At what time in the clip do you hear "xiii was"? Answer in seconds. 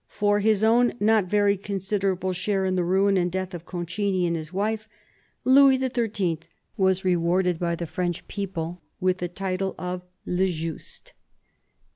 5.77-7.05